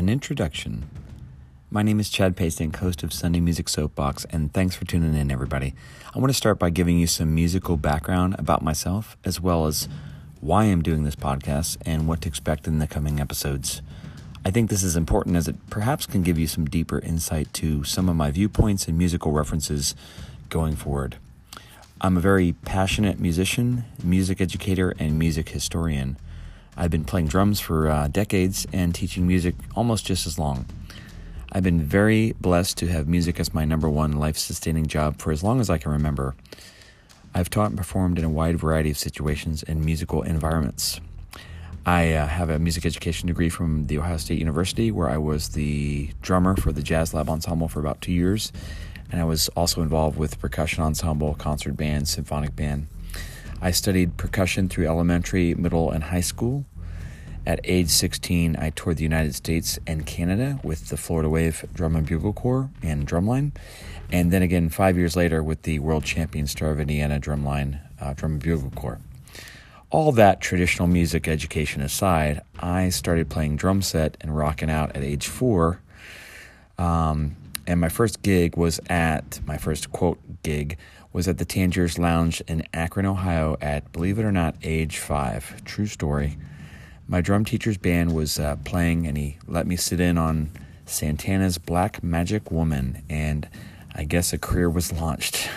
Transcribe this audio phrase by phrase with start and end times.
[0.00, 0.88] An introduction.
[1.70, 5.30] My name is Chad Pasting, host of Sunday Music Soapbox, and thanks for tuning in,
[5.30, 5.74] everybody.
[6.14, 9.90] I want to start by giving you some musical background about myself, as well as
[10.40, 13.82] why I'm doing this podcast and what to expect in the coming episodes.
[14.42, 17.84] I think this is important as it perhaps can give you some deeper insight to
[17.84, 19.94] some of my viewpoints and musical references
[20.48, 21.18] going forward.
[22.00, 26.16] I'm a very passionate musician, music educator, and music historian.
[26.80, 30.64] I've been playing drums for uh, decades and teaching music almost just as long.
[31.52, 35.30] I've been very blessed to have music as my number one life sustaining job for
[35.30, 36.34] as long as I can remember.
[37.34, 41.02] I've taught and performed in a wide variety of situations and musical environments.
[41.84, 45.50] I uh, have a music education degree from The Ohio State University, where I was
[45.50, 48.54] the drummer for the Jazz Lab Ensemble for about two years.
[49.12, 52.86] And I was also involved with percussion ensemble, concert band, symphonic band.
[53.62, 56.64] I studied percussion through elementary, middle, and high school.
[57.46, 61.96] At age 16, I toured the United States and Canada with the Florida Wave Drum
[61.96, 63.52] and Bugle Corps and Drumline.
[64.12, 68.12] And then again, five years later, with the World Champion Star of Indiana Drumline uh,
[68.12, 69.00] Drum and Bugle Corps
[69.90, 75.02] all that traditional music education aside, I started playing drum set and rocking out at
[75.02, 75.80] age four.
[76.78, 80.78] Um, and my first gig was at my first quote gig
[81.12, 85.62] was at the Tangiers Lounge in Akron, Ohio, at believe it or not, age five.
[85.64, 86.38] True story.
[87.10, 90.48] My drum teacher's band was uh, playing, and he let me sit in on
[90.86, 93.48] Santana's Black Magic Woman, and
[93.92, 95.50] I guess a career was launched.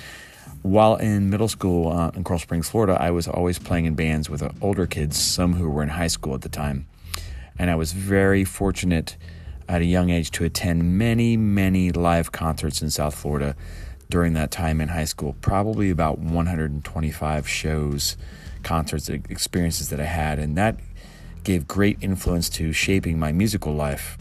[0.62, 4.30] While in middle school uh, in Coral Springs, Florida, I was always playing in bands
[4.30, 6.86] with uh, older kids, some who were in high school at the time.
[7.58, 9.16] And I was very fortunate
[9.68, 13.56] at a young age to attend many, many live concerts in South Florida
[14.08, 15.34] during that time in high school.
[15.40, 18.16] Probably about 125 shows,
[18.62, 20.38] concerts, experiences that I had.
[20.38, 20.76] And that
[21.44, 24.16] gave great influence to shaping my musical life.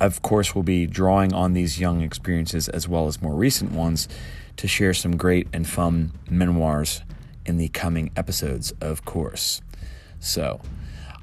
[0.00, 4.08] Of course, we'll be drawing on these young experiences as well as more recent ones
[4.56, 7.02] to share some great and fun memoirs
[7.46, 9.60] in the coming episodes, of course.
[10.20, 10.60] So,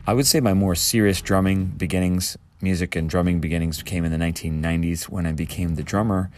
[0.05, 4.17] I would say my more serious drumming beginnings, music and drumming beginnings came in the
[4.17, 6.29] 1990s when I became the drummer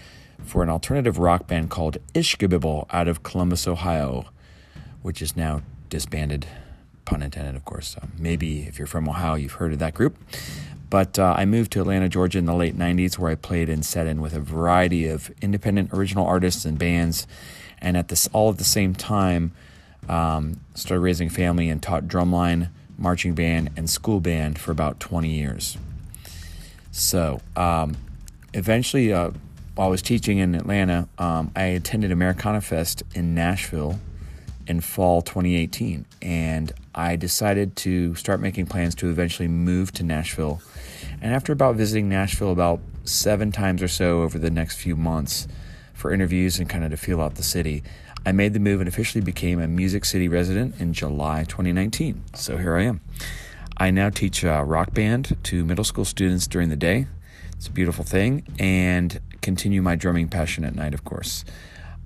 [0.44, 4.26] for an alternative rock band called Ishkabibble out of Columbus, Ohio,
[5.02, 6.48] which is now disbanded,
[7.06, 7.90] pun intended, of course.
[7.90, 10.18] So maybe if you're from Ohio, you've heard of that group.
[10.90, 13.84] But uh, I moved to Atlanta, Georgia in the late 90s, where I played and
[13.84, 17.26] set in with a variety of independent original artists and bands.
[17.80, 19.54] And at this, all at the same time,
[20.08, 25.30] um, started raising family and taught drumline, marching band, and school band for about 20
[25.30, 25.78] years.
[26.92, 27.98] So um,
[28.54, 29.32] eventually, uh,
[29.76, 34.00] while I was teaching in Atlanta, um, I attended Americana Fest in Nashville
[34.68, 36.06] in fall 2018.
[36.22, 40.62] And I decided to start making plans to eventually move to Nashville
[41.24, 45.48] and after about visiting Nashville about seven times or so over the next few months
[45.94, 47.82] for interviews and kind of to feel out the city,
[48.26, 52.24] I made the move and officially became a Music City resident in July 2019.
[52.36, 53.00] So here I am.
[53.78, 57.08] I now teach rock band to middle school students during the day.
[57.54, 61.46] It's a beautiful thing, and continue my drumming passion at night, of course.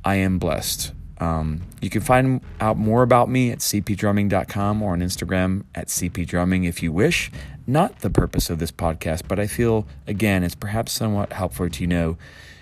[0.06, 0.94] I am blessed.
[1.20, 6.68] Um, you can find out more about me at cpdrumming.com or on Instagram at cpdrumming
[6.68, 7.32] if you wish.
[7.66, 11.88] Not the purpose of this podcast, but I feel, again, it's perhaps somewhat helpful to
[11.88, 12.18] know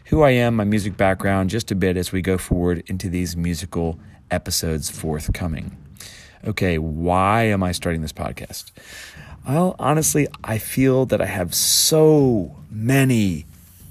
[0.06, 3.36] who I am, my music background, just a bit as we go forward into these
[3.36, 4.00] musical
[4.32, 5.78] episodes forthcoming.
[6.46, 8.72] Okay, why am I starting this podcast?
[9.48, 13.46] Well, honestly, I feel that I have so many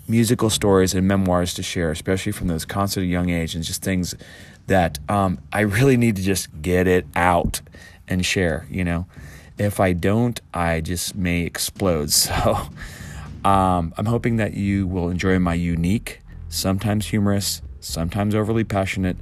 [0.08, 3.64] musical stories and memoirs to share, especially from those concert at a young age and
[3.64, 4.14] just things
[4.66, 7.60] that um, I really need to just get it out
[8.08, 8.66] and share.
[8.70, 9.06] You know,
[9.58, 12.10] if I don't, I just may explode.
[12.24, 12.68] So
[13.44, 19.18] um, I'm hoping that you will enjoy my unique, sometimes humorous, sometimes overly passionate,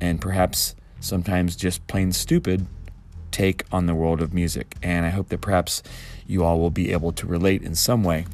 [0.00, 2.66] and perhaps sometimes just plain stupid
[3.30, 4.76] take on the world of music.
[4.82, 5.82] And I hope that perhaps
[6.26, 8.24] you all will be able to relate in some way.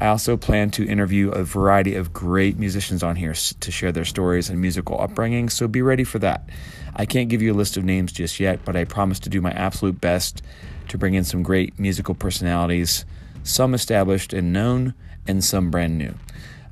[0.00, 4.06] I also plan to interview a variety of great musicians on here to share their
[4.06, 6.48] stories and musical upbringing, so be ready for that.
[6.96, 9.42] I can't give you a list of names just yet, but I promise to do
[9.42, 10.42] my absolute best
[10.88, 13.04] to bring in some great musical personalities,
[13.42, 14.94] some established and known,
[15.28, 16.14] and some brand new.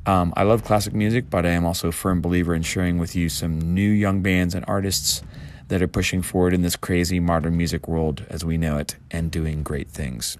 [0.06, 3.14] Um, I love classic music, but I am also a firm believer in sharing with
[3.14, 5.22] you some new young bands and artists
[5.68, 9.30] that are pushing forward in this crazy modern music world as we know it and
[9.30, 10.38] doing great things.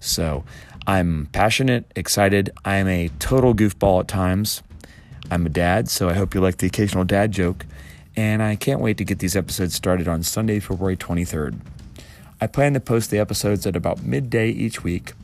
[0.00, 0.44] So
[0.86, 2.50] I'm passionate, excited.
[2.64, 4.62] I am a total goofball at times.
[5.30, 7.66] I'm a dad, so I hope you like the occasional dad joke.
[8.14, 11.58] And I can't wait to get these episodes started on Sunday, February 23rd.
[12.40, 15.14] I plan to post the episodes at about midday each week.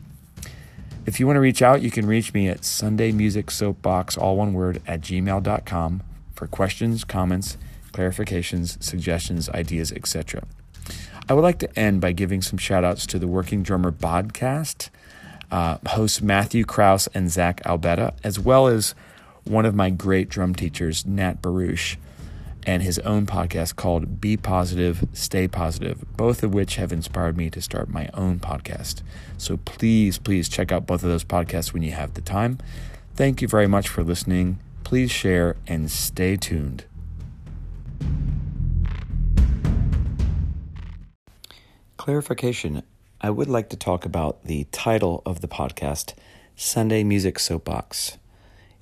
[1.05, 4.37] If you want to reach out, you can reach me at Sunday Music Soapbox, all
[4.37, 6.03] one word, at gmail.com
[6.35, 7.57] for questions, comments,
[7.93, 10.45] clarifications, suggestions, ideas, etc.
[11.29, 14.91] I would like to end by giving some shout outs to the Working Drummer podcast,
[15.51, 18.95] uh, hosts Matthew Kraus and Zach Albetta, as well as
[19.45, 21.97] one of my great drum teachers, Nat Baruch,
[22.65, 27.51] and his own podcast called Be Positive, Stay Positive, both of which have inspired me
[27.51, 29.03] to start my own podcast.
[29.37, 32.59] So please, please check out both of those podcasts when you have the time.
[33.15, 34.59] Thank you very much for listening.
[34.85, 36.85] Please share and stay tuned.
[42.03, 42.83] Clarification
[43.21, 46.15] I would like to talk about the title of the podcast,
[46.57, 48.19] Sunday Music Soapbox.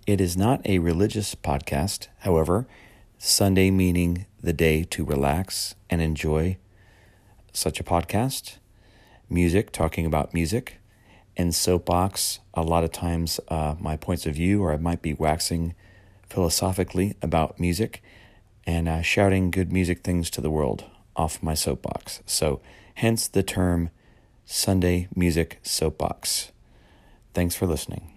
[0.06, 2.66] It is not a religious podcast, however,
[3.18, 6.56] Sunday meaning the day to relax and enjoy
[7.52, 8.56] such a podcast,
[9.28, 10.78] music, talking about music,
[11.36, 12.38] and soapbox.
[12.54, 15.74] A lot of times, uh, my points of view, or I might be waxing
[16.30, 18.02] philosophically about music
[18.66, 22.22] and uh, shouting good music things to the world off my soapbox.
[22.24, 22.62] So,
[23.00, 23.88] hence the term
[24.44, 26.52] Sunday Music Soapbox.
[27.32, 28.09] Thanks for listening.